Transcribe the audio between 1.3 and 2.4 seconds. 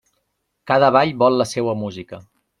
la seua música.